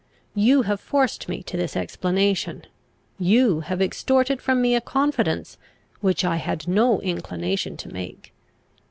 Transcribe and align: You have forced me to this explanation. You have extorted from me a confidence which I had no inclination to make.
You 0.33 0.63
have 0.63 0.81
forced 0.81 1.29
me 1.29 1.43
to 1.43 1.55
this 1.55 1.75
explanation. 1.75 2.65
You 3.19 3.59
have 3.59 3.83
extorted 3.83 4.41
from 4.41 4.59
me 4.59 4.73
a 4.73 4.81
confidence 4.81 5.59
which 5.99 6.25
I 6.25 6.37
had 6.37 6.67
no 6.67 6.99
inclination 7.01 7.77
to 7.77 7.87
make. 7.87 8.33